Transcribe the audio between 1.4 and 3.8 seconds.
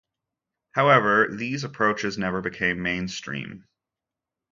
approaches never became mainstream.